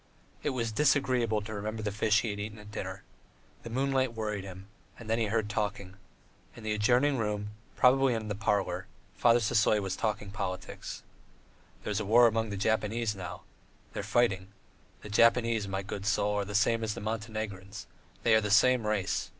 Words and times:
It 0.41 0.49
was 0.49 0.71
disagreeable 0.71 1.43
to 1.43 1.53
remember 1.53 1.83
the 1.83 1.91
fish 1.91 2.21
he 2.21 2.31
had 2.31 2.39
eaten 2.39 2.57
at 2.57 2.71
dinner. 2.71 3.03
The 3.61 3.69
moonlight 3.69 4.15
worried 4.15 4.43
him, 4.43 4.65
and 4.97 5.07
then 5.07 5.19
he 5.19 5.25
heard 5.27 5.47
talking. 5.47 5.95
In 6.55 6.65
an 6.65 6.71
adjoining 6.71 7.19
room, 7.19 7.51
probably 7.75 8.15
in 8.15 8.27
the 8.27 8.33
parlour, 8.33 8.87
Father 9.15 9.39
Sisoy 9.39 9.79
was 9.79 9.95
talking 9.95 10.31
politics: 10.31 11.03
"There's 11.83 12.01
war 12.01 12.25
among 12.25 12.49
the 12.49 12.57
Japanese 12.57 13.15
now. 13.15 13.43
They 13.93 13.99
are 13.99 14.03
fighting. 14.03 14.47
The 15.03 15.09
Japanese, 15.09 15.67
my 15.67 15.83
good 15.83 16.07
soul, 16.07 16.33
are 16.33 16.45
the 16.45 16.55
same 16.55 16.83
as 16.83 16.95
the 16.95 16.99
Montenegrins; 17.01 17.85
they 18.23 18.33
are 18.33 18.41
the 18.41 18.49
same 18.49 18.87
race. 18.87 19.29